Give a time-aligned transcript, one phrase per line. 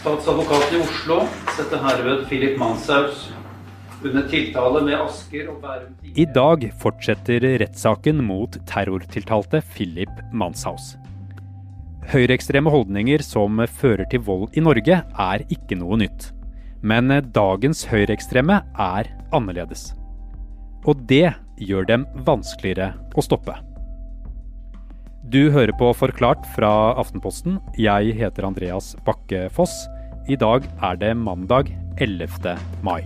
[0.00, 1.16] Statsadvokat i Oslo
[1.52, 3.26] setter herved Philip Manshaus
[4.00, 10.94] under tiltale med Asker og Bærum I dag fortsetter rettssaken mot terrortiltalte Philip Manshaus.
[12.14, 16.30] Høyreekstreme holdninger som fører til vold i Norge, er ikke noe nytt.
[16.80, 19.90] Men dagens høyreekstreme er annerledes.
[20.88, 21.26] Og det
[21.60, 23.60] gjør dem vanskeligere å stoppe.
[25.20, 27.58] Du hører på Forklart fra Aftenposten.
[27.76, 29.82] Jeg heter Andreas Bakke Foss.
[30.32, 31.68] I dag er det mandag
[32.00, 32.54] 11.
[32.80, 33.04] mai.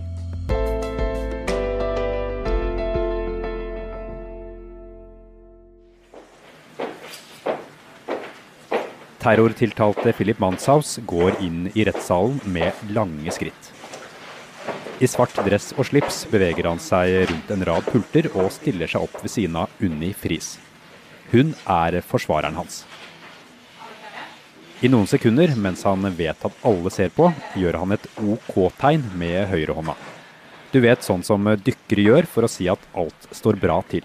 [9.19, 13.73] Terrortiltalte Philip Manshaus går inn i rettssalen med lange skritt.
[15.03, 19.03] I svart dress og slips beveger han seg rundt en rad pulter og stiller seg
[19.03, 20.53] opp ved siden av Unni Friis.
[21.31, 22.83] Hun er forsvareren hans.
[24.83, 29.47] I noen sekunder, mens han vet at alle ser på, gjør han et OK-tegn med
[29.49, 29.95] høyrehånda.
[30.73, 34.03] Du vet sånn som dykkere gjør for å si at alt står bra til.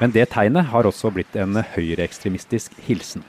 [0.00, 3.24] Men det tegnet har også blitt en høyreekstremistisk hilsen.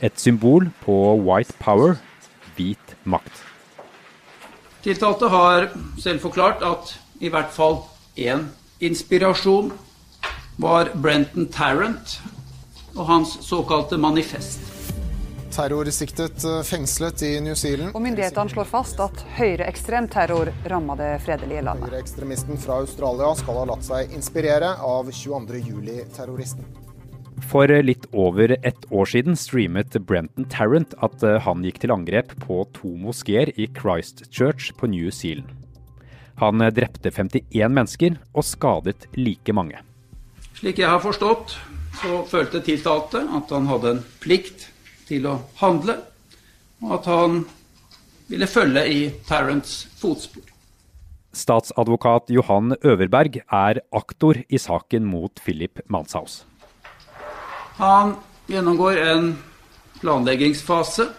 [0.00, 1.96] Et symbol på white power,
[2.56, 3.44] hvit makt.
[4.84, 7.82] Tiltalte har selv forklart at i hvert fall
[8.16, 8.48] én
[8.80, 9.72] inspirasjon
[10.56, 12.20] var Brenton Tarrant
[12.96, 14.72] og hans såkalte manifest.
[15.52, 17.94] Terrorsiktet fengslet i New Zealand.
[17.96, 21.88] Og Myndighetene slår fast at høyreekstrem terror ramma det fredelige landet.
[21.88, 26.66] Høyreekstremisten fra Australia skal ha latt seg inspirere av 22.07-terroristen.
[27.52, 32.62] For litt over ett år siden streamet Brenton Tarrant at han gikk til angrep på
[32.76, 35.52] to moskeer i Christchurch på New Zealand.
[36.40, 39.80] Han drepte 51 mennesker og skadet like mange.
[40.56, 41.52] Slik jeg har forstått,
[42.00, 44.70] så følte tiltalte at han hadde en plikt
[45.04, 45.98] til å handle,
[46.80, 47.42] og at han
[48.30, 50.46] ville følge i Tarrants fotspor.
[51.36, 56.46] Statsadvokat Johan Øverberg er aktor i saken mot Philip Manshaus.
[57.76, 58.14] Han
[58.48, 59.30] gjennomgår en
[60.00, 61.10] planleggingsfase.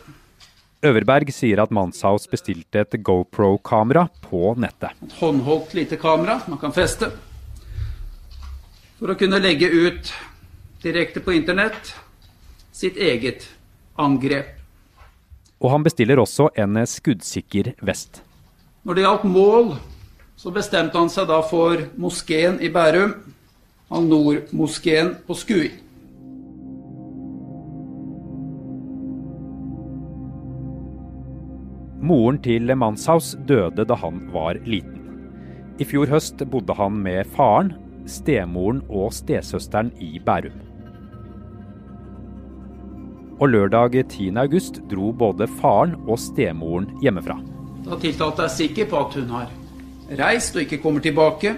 [0.81, 4.97] Øverberg sier at Manshaus bestilte et GoPro-kamera på nettet.
[5.05, 7.13] Et håndholdt lite kamera man kan feste.
[8.97, 10.09] For å kunne legge ut
[10.81, 11.91] direkte på internett
[12.73, 13.45] sitt eget
[13.97, 14.55] angrep.
[15.61, 18.23] Og han bestiller også en skuddsikker vest.
[18.85, 19.71] Når det gjaldt mål,
[20.37, 23.15] så bestemte han seg da for moskeen i Bærum,
[23.93, 25.69] Al-Noor-moskeen på Skui.
[32.07, 35.01] Moren til Manshaus døde da han var liten.
[35.77, 37.73] I fjor høst bodde han med faren,
[38.07, 40.55] stemoren og stesøsteren i Bærum.
[43.37, 44.31] Og lørdag 10.
[44.41, 47.37] august dro både faren og stemoren hjemmefra.
[47.85, 49.51] Da tiltalte er sikker på at hun har
[50.19, 51.53] reist og ikke kommer tilbake,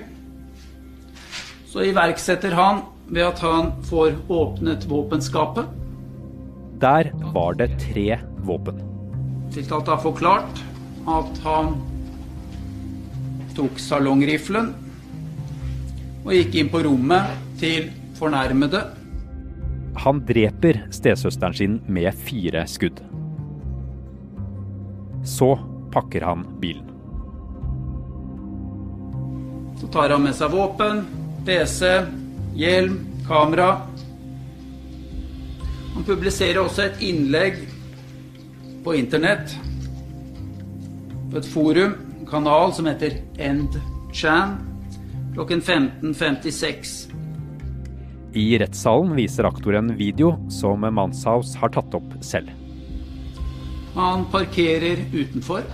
[1.70, 5.70] så iverksetter han ved at han får åpnet våpenskapet.
[6.81, 8.81] Der var det tre våpen.
[9.54, 10.62] Tiltalte har forklart
[11.10, 11.74] at han
[13.58, 14.74] tok salongriflen
[16.30, 17.88] og gikk inn på rommet til
[18.20, 18.84] fornærmede.
[20.04, 23.02] Han dreper stesøsteren sin med fire skudd.
[25.26, 25.56] Så
[25.92, 26.86] pakker han bilen.
[29.82, 31.02] Så tar han med seg våpen,
[31.48, 31.90] PC,
[32.60, 33.72] hjelm, kamera.
[35.96, 37.58] Han publiserer også et innlegg
[38.86, 39.58] på internett
[41.30, 44.58] på et forum, en kanal som heter EndChan,
[45.34, 47.10] klokken 15.56.
[48.34, 52.52] I rettssalen viser aktor en video som Manshaus har tatt opp selv.
[53.96, 55.66] Han parkerer utenfor.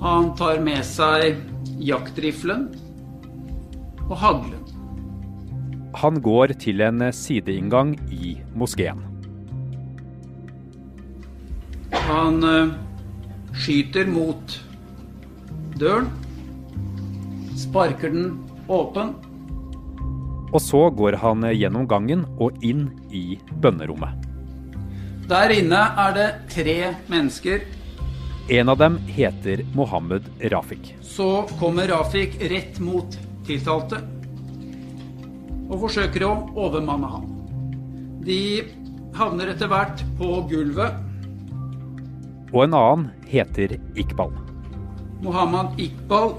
[0.00, 1.38] Han tar med seg
[1.80, 2.66] jaktriflen
[4.08, 4.56] og haglen.
[6.00, 9.02] Han går til en sideinngang i moskeen.
[12.10, 12.72] Han uh,
[13.54, 14.54] skyter mot
[15.78, 16.08] døren,
[17.70, 19.14] sparker den åpen.
[20.50, 24.26] Og så går han gjennom gangen og inn i bønnerommet.
[25.30, 27.62] Der inne er det tre mennesker.
[28.50, 30.96] En av dem heter Mohammed Rafik.
[31.06, 33.14] Så kommer Rafik rett mot
[33.46, 34.00] tiltalte
[35.70, 37.30] og forsøker å overmanne ham.
[38.26, 38.40] De
[39.14, 40.98] havner etter hvert på gulvet.
[42.50, 44.34] Og en annen heter Iqbal.
[45.22, 46.32] Mohammed Iqbal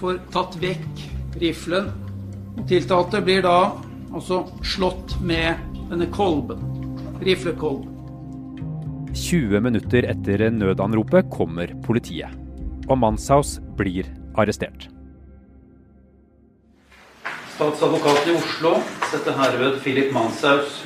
[0.00, 1.04] får tatt vekk
[1.40, 1.90] riflen.
[2.56, 3.58] Og tiltalte blir da
[4.10, 5.60] altså slått med
[5.90, 6.62] denne kolben.
[7.24, 7.96] Riflekolben.
[9.14, 12.30] 20 minutter etter nødanropet kommer politiet,
[12.86, 14.06] og Manshaus blir
[14.38, 14.86] arrestert.
[17.56, 18.76] Statsadvokaten i Oslo
[19.10, 20.78] setter herved Philip Manshaus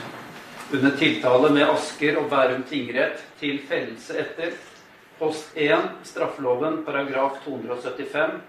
[0.75, 4.57] under tiltale med Asker og Bærum tingrett til fellelse etter
[5.21, 8.41] post 1 straffeloven paragraf 275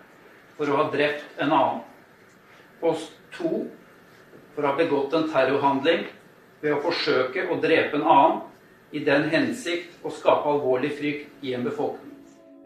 [0.58, 1.84] for å ha drept en annen.
[2.82, 3.52] Post 2
[4.56, 6.06] for å ha begått en terrorhandling
[6.64, 8.44] ved å forsøke å drepe en annen
[8.96, 12.14] i den hensikt å skape alvorlig frykt i en befolkning.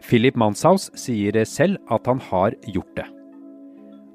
[0.06, 3.08] Philip Manshaus sier selv at han har gjort det.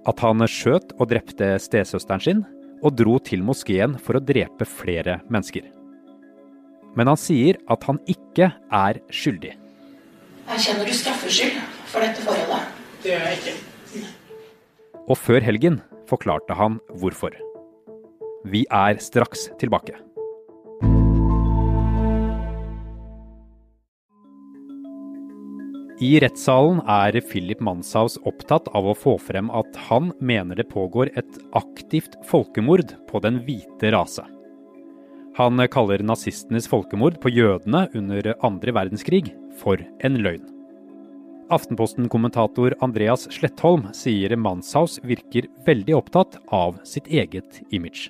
[0.09, 2.45] At han skjøt og drepte stesøsteren sin,
[2.85, 5.65] og dro til moskeen for å drepe flere mennesker.
[6.95, 9.55] Men han sier at han ikke er skyldig.
[10.45, 12.74] Erkjenner du straffskyld for dette forholdet?
[13.05, 14.07] Det gjør jeg ikke.
[15.13, 15.75] Og før helgen
[16.09, 17.35] forklarte han hvorfor.
[18.49, 19.93] Vi er straks tilbake.
[26.01, 31.13] I rettssalen er Philip Manshaus opptatt av å få frem at han mener det pågår
[31.13, 34.25] et aktivt folkemord på den hvite rase.
[35.37, 39.29] Han kaller nazistenes folkemord på jødene under andre verdenskrig
[39.61, 40.54] for en løgn.
[41.53, 48.09] Aftenposten-kommentator Andreas Slettholm sier Manshaus virker veldig opptatt av sitt eget image.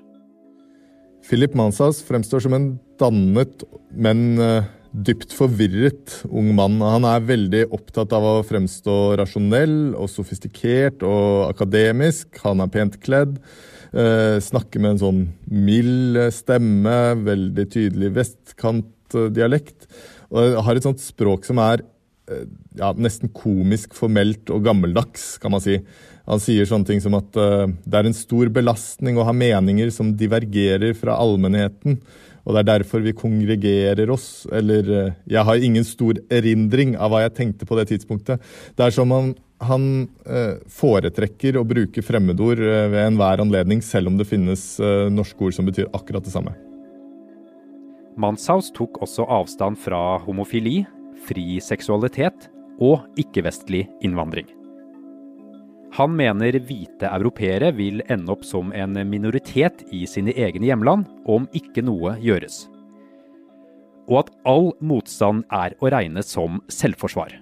[1.24, 2.66] Philip Manshaus fremstår som en
[3.00, 6.78] dannet, men eh, dypt forvirret ung mann.
[6.84, 12.28] Han er veldig opptatt av å fremstå rasjonell og sofistikert og akademisk.
[12.44, 13.40] Han er pent kledd.
[13.90, 19.88] Eh, snakker med en sånn mild stemme, veldig tydelig vestkantdialekt.
[20.34, 21.93] Og har et sånt språk som er eh,
[22.78, 25.78] ja, nesten komisk formelt og gammeldags, kan man si.
[26.24, 29.90] Han sier sånne ting som at uh, det er en stor belastning å ha meninger
[29.92, 31.98] som divergerer fra allmennheten.
[32.44, 34.46] Og det er derfor vi kongregerer oss.
[34.52, 38.40] Eller uh, jeg har ingen stor erindring av hva jeg tenkte på det tidspunktet.
[38.76, 39.34] Det er som om
[39.64, 39.88] han
[40.24, 44.64] uh, foretrekker å bruke fremmedord ved enhver anledning, selv om det finnes
[45.12, 46.56] norske ord som betyr akkurat det samme.
[48.20, 50.84] Manshaus tok også avstand fra homofili,
[51.26, 52.48] fri seksualitet
[52.82, 54.46] og ikke-vestlig innvandring.
[55.94, 61.46] Han mener hvite europeere vil ende opp som en minoritet i sine egne hjemland om
[61.54, 62.64] ikke noe gjøres.
[64.10, 67.38] Og at all motstand er å regne som selvforsvar.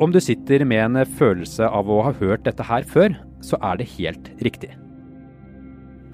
[0.00, 3.80] Om du sitter med en følelse av å ha hørt dette her før, så er
[3.80, 4.70] det helt riktig.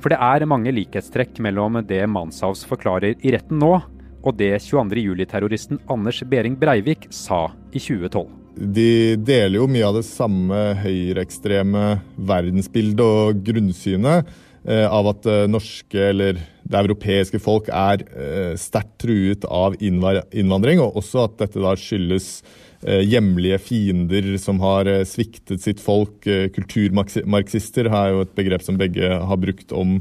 [0.02, 3.78] For det er mange likhetstrekk mellom det Manshaus forklarer i retten nå,
[4.26, 10.06] og det 22.07-terroristen Anders Behring Breivik sa i 2012 de deler jo mye av det
[10.08, 14.30] samme høyreekstreme verdensbildet og grunnsynet
[14.64, 20.80] eh, av at eh, norske eller det europeiske folk er eh, sterkt truet av innvandring,
[20.80, 22.38] og også at dette da skyldes
[22.86, 26.20] hjemlige fiender som har sviktet sitt folk.
[26.54, 29.96] Kulturmarxister er jo et begrep som begge har brukt om,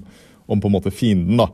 [0.45, 1.39] om på en måte fienden.
[1.39, 1.48] da.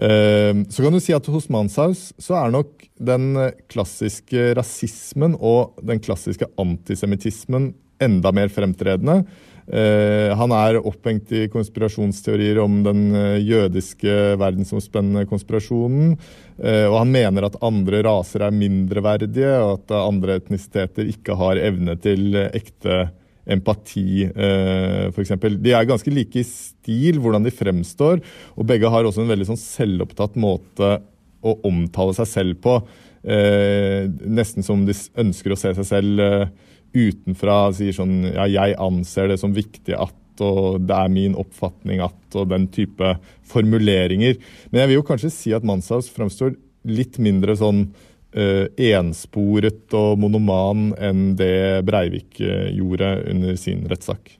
[0.00, 3.34] Ehm, så kan du si at hos Manshaus så er nok den
[3.68, 9.20] klassiske rasismen og den klassiske antisemittismen enda mer fremtredende.
[9.68, 16.16] Ehm, han er opphengt i konspirasjonsteorier om den eh, jødiske verdensomspennende konspirasjonen.
[16.56, 21.60] Ehm, og han mener at andre raser er mindreverdige, og at andre etnisiteter ikke har
[21.60, 23.10] evne til ekte
[23.48, 25.34] empati, eh, f.eks.
[25.60, 28.20] De er ganske like i stil, hvordan de fremstår,
[28.56, 30.98] og begge har også en veldig sånn selvopptatt måte
[31.40, 32.76] å omtale seg selv på.
[33.20, 36.48] Eh, nesten som de ønsker å se seg selv eh,
[36.96, 37.62] utenfra.
[37.76, 42.36] Sier sånn ja, jeg anser det som viktig at og det er min oppfatning at
[42.38, 43.10] og den type
[43.50, 44.38] formuleringer.
[44.70, 46.54] Men jeg vil jo kanskje si at Manshaus fremstår
[46.88, 47.90] litt mindre sånn
[48.36, 54.36] uh, ensporet og monoman enn det Breivik uh, gjorde under sin rettssak.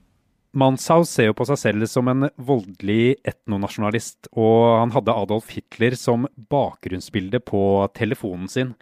[0.51, 5.95] Manshaus ser jo på seg selv som en voldelig etnonasjonalist, og han hadde Adolf Hitler
[5.95, 7.63] som bakgrunnsbilde på
[7.95, 8.73] telefonen sin.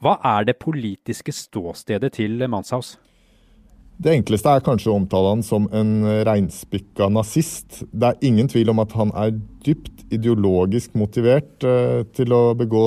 [0.00, 2.94] Hva er det politiske ståstedet til Manshaus?
[4.00, 5.90] Det enkleste er kanskje å omtale han som en
[6.24, 7.82] reinspikka nazist.
[7.92, 9.34] Det er ingen tvil om at han er
[9.66, 12.84] dypt ideologisk motivert uh, til å begå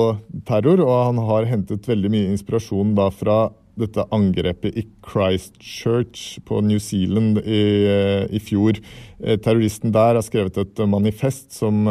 [0.48, 3.44] terror, og han har hentet veldig mye inspirasjon da fra
[3.74, 8.78] dette angrepet i Christchurch på New Zealand i, uh, i fjor.
[9.24, 11.86] Terroristen der har skrevet et manifest som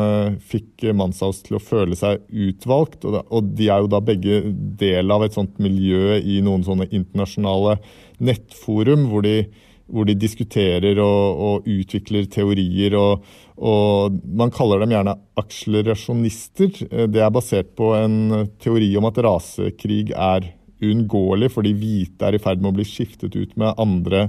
[0.51, 4.43] fikk Manshaus til å føle seg utvalgt, og de er jo da begge
[4.77, 7.79] del av et sånt miljø i noen sånne internasjonale
[8.25, 9.47] nettforum hvor de,
[9.91, 12.95] hvor de diskuterer og, og utvikler teorier.
[12.99, 13.27] Og,
[13.57, 16.83] og, man kaller dem gjerne akselerasjonister.
[17.11, 20.53] Det er basert på en teori om at rasekrig er
[20.83, 24.25] uunngåelig fordi hvite er i ferd med å bli skiftet ut med andre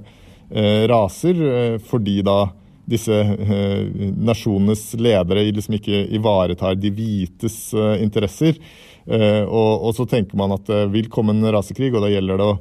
[0.51, 1.41] eh, raser.
[1.55, 2.45] Eh, fordi da
[2.85, 3.87] disse eh,
[4.17, 8.59] nasjonenes ledere liksom ikke ivaretar de hvites eh, interesser.
[9.05, 12.41] Eh, og, og, så tenker man at det vil komme en rasekrig, og da gjelder
[12.41, 12.59] det å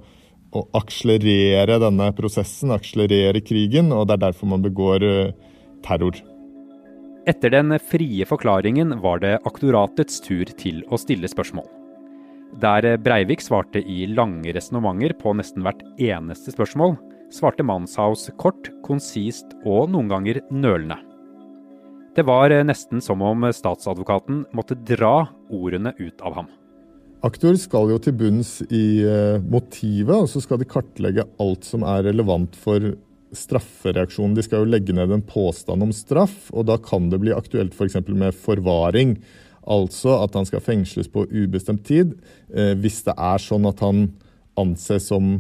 [0.53, 5.53] å akselerere denne prosessen, akselerere krigen, og det er derfor man begår eh,
[5.85, 6.19] terror.
[7.29, 11.65] Etter den frie forklaringen var det aktoratets tur til å stille spørsmål.
[12.61, 16.97] Der Breivik svarte i lange resonnementer på nesten hvert eneste spørsmål,
[17.33, 20.99] svarte Manshaus kort, konsist og noen ganger nølende.
[22.13, 26.51] Det var nesten som om statsadvokaten måtte dra ordene ut av ham.
[27.23, 31.85] Aktor skal jo til bunns i eh, motivet, og så skal de kartlegge alt som
[31.87, 32.91] er relevant for
[33.33, 34.35] straffereaksjonen.
[34.35, 37.77] De skal jo legge ned en påstand om straff, og da kan det bli aktuelt
[37.77, 37.95] f.eks.
[37.95, 39.15] For med forvaring.
[39.63, 42.17] Altså at han skal fengsles på ubestemt tid
[42.51, 44.09] eh, hvis det er sånn at han
[44.59, 45.37] anses som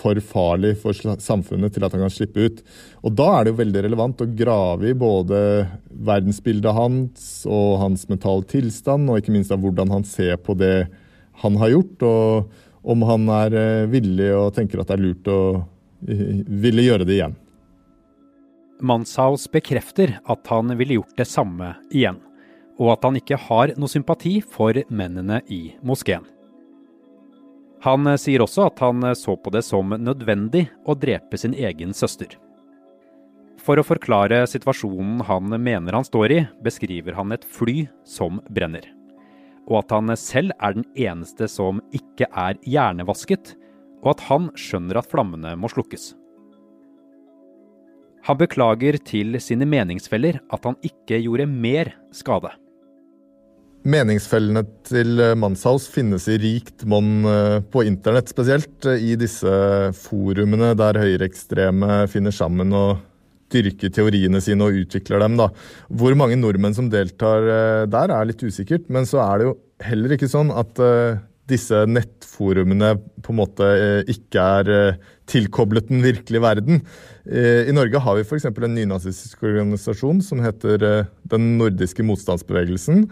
[0.00, 2.62] for farlig for samfunnet til at han kan slippe ut.
[3.04, 5.42] Og Da er det jo veldig relevant å grave i både
[5.90, 10.88] verdensbildet hans og hans mentale tilstand, og ikke minst av hvordan han ser på det
[11.40, 15.28] han har gjort, og om han er eh, villig og tenker at det er lurt
[15.28, 15.40] å
[16.00, 17.36] ville gjøre det igjen.
[18.80, 22.16] Manshaus bekrefter at han ville gjort det samme igjen,
[22.80, 26.24] og at han ikke har noe sympati for mennene i moskeen.
[27.84, 31.56] Han eh, sier også at han eh, så på det som nødvendig å drepe sin
[31.56, 32.36] egen søster.
[33.60, 38.86] For å forklare situasjonen han mener han står i, beskriver han et fly som brenner.
[39.68, 43.54] Og at han selv er den eneste som ikke er hjernevasket,
[44.00, 46.14] og at han skjønner at flammene må slukkes.
[48.28, 52.52] Han beklager til sine meningsfeller at han ikke gjorde mer skade.
[53.88, 59.48] Meningsfellene til eh, Manshaus finnes i rikt monn eh, på internett, spesielt eh, i disse
[59.96, 63.00] forumene der høyreekstreme finner sammen og
[63.50, 65.38] dyrker teoriene sine og utvikler dem.
[65.40, 65.48] Da.
[65.88, 67.48] Hvor mange nordmenn som deltar
[67.90, 68.84] der, er litt usikkert.
[68.92, 70.78] Men så er det jo heller ikke sånn at
[71.50, 72.92] disse nettforumene
[73.24, 73.72] på en måte
[74.12, 74.70] ikke er
[75.26, 76.84] tilkoblet den virkelige verden.
[77.26, 78.46] I Norge har vi f.eks.
[78.52, 80.86] en nynazistisk organisasjon som heter
[81.26, 83.08] Den nordiske motstandsbevegelsen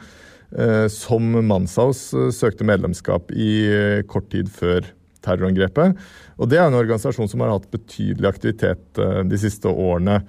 [0.93, 4.87] som Manshaus eh, søkte medlemskap i eh, kort tid før
[5.25, 5.99] terrorangrepet.
[6.39, 10.21] Og Det er en organisasjon som har hatt betydelig aktivitet de siste årene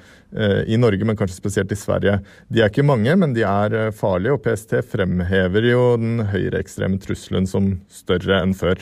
[0.66, 2.16] i Norge, men kanskje spesielt i Sverige.
[2.50, 7.46] De er ikke mange, men de er farlige, og PST fremhever jo den høyreekstreme trusselen
[7.48, 8.82] som større enn før.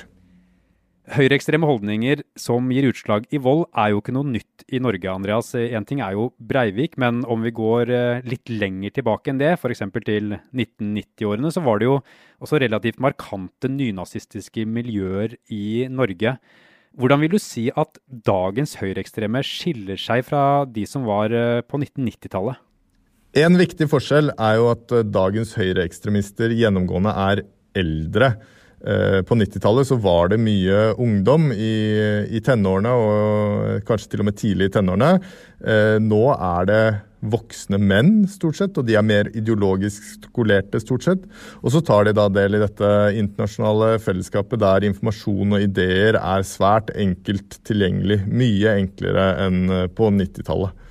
[1.07, 5.07] Høyreekstreme holdninger som gir utslag i vold, er jo ikke noe nytt i Norge.
[5.07, 5.53] Andreas.
[5.55, 9.53] Én ting er jo Breivik, men om vi går eh, litt lenger tilbake enn det,
[9.55, 9.85] f.eks.
[10.03, 12.01] til 1990-årene, så var det jo
[12.43, 16.35] også relativt markante nynazistiske miljøer i Norge.
[16.99, 21.79] Hvordan vil du si at dagens høyreekstreme skiller seg fra de som var eh, på
[21.79, 22.59] 1990-tallet?
[23.37, 27.45] En viktig forskjell er jo at eh, dagens høyreekstremister gjennomgående er
[27.79, 28.33] eldre.
[28.85, 31.73] Eh, på 90-tallet så var det mye ungdom i,
[32.29, 35.17] i, tenårene, og kanskje til og med tidlig i tenårene.
[35.65, 36.81] Eh, nå er det
[37.27, 41.23] voksne menn, stort sett, og de er mer ideologisk skolerte, stort sett.
[41.63, 46.45] Og så tar de da del i dette internasjonale fellesskapet der informasjon og ideer er
[46.45, 48.21] svært enkelt tilgjengelig.
[48.29, 49.63] Mye enklere enn
[49.97, 50.85] på 90-tallet.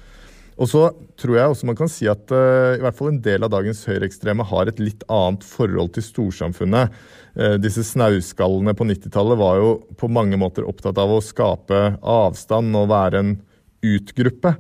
[0.56, 0.86] Og så
[1.20, 3.82] tror jeg også man kan si at uh, i hvert fall en del av dagens
[3.88, 6.96] høyreekstreme har et litt annet forhold til storsamfunnet.
[7.36, 12.80] Uh, disse snauskallene på 90-tallet var jo på mange måter opptatt av å skape avstand
[12.80, 13.36] og være en
[13.84, 14.56] utgruppe.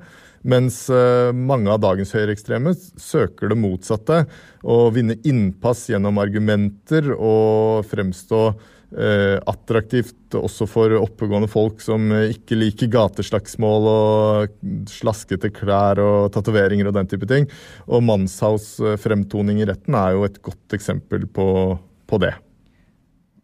[0.46, 4.26] Mens uh, mange av dagens høyreekstreme søker det motsatte.
[4.68, 8.75] Å vinne innpass gjennom argumenter og fremstå Eh,
[9.46, 14.54] attraktivt også for oppegående folk som ikke liker gateslagsmål og
[14.90, 17.48] slaskete klær og tatoveringer og den type ting.
[17.90, 21.48] Og Manshaus eh, fremtoning i retten er jo et godt eksempel på,
[22.06, 22.34] på det.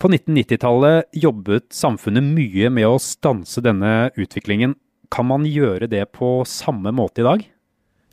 [0.03, 4.75] På 1990-tallet jobbet samfunnet mye med å stanse denne utviklingen.
[5.13, 7.45] Kan man gjøre det på samme måte i dag?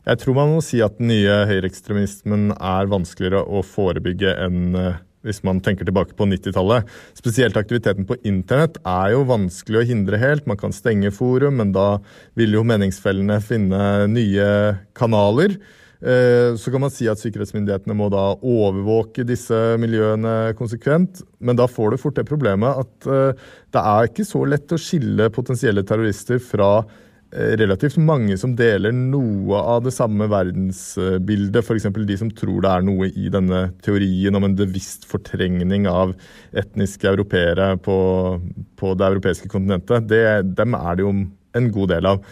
[0.06, 5.00] Jeg tror man må si at den nye høyreekstremismen er vanskeligere å forebygge enn eh,
[5.26, 6.88] hvis man tenker tilbake på 90-tallet.
[7.18, 10.48] Spesielt aktiviteten på internett er jo vanskelig å hindre helt.
[10.48, 11.98] Man kan stenge forum, men da
[12.38, 14.48] vil jo meningsfellene finne nye
[14.96, 15.58] kanaler.
[16.00, 21.20] Eh, så kan man si at sikkerhetsmyndighetene må da overvåke disse miljøene konsekvent.
[21.44, 24.80] Men da får du fort det problemet at eh, det er ikke så lett å
[24.80, 26.72] skille potensielle terrorister fra
[27.30, 31.60] relativt mange som deler noe av det samme verdensbildet.
[31.62, 31.86] F.eks.
[31.94, 36.16] de som tror det er noe i denne teorien om en bevisst fortrengning av
[36.50, 37.98] etniske europeere på,
[38.80, 40.08] på det europeiske kontinentet.
[40.10, 40.24] Det,
[40.58, 41.14] dem er det jo
[41.60, 42.26] en god del av.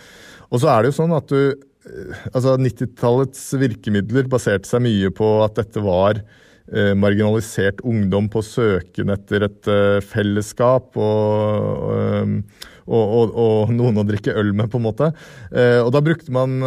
[0.50, 5.12] Og så er det jo sånn at du eh, Altså 90-tallets virkemidler baserte seg mye
[5.14, 6.20] på at dette var
[6.98, 11.84] marginalisert ungdom på søken etter et eh, fellesskap og,
[12.84, 15.10] og, og, og, noen å drikke øl med, på en måte.
[15.48, 16.58] Eh, og da brukte man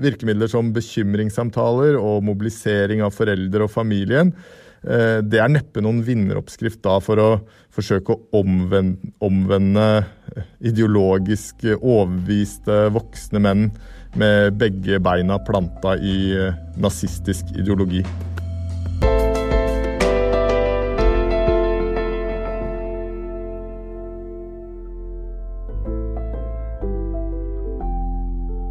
[0.00, 4.34] virkemidler som bekymringssamtaler og mobilisering av foreldre og familien.
[4.80, 7.26] Det er neppe noen vinneroppskrift da for å
[7.68, 10.06] forsøke å omvende, omvende
[10.64, 13.68] ideologisk overbeviste voksne menn
[14.16, 16.32] med begge beina planta i
[16.80, 18.00] nazistisk ideologi.